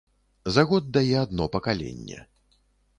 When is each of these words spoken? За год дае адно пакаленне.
За 0.55 0.63
год 0.71 0.89
дае 0.97 1.13
адно 1.25 1.49
пакаленне. 1.59 2.19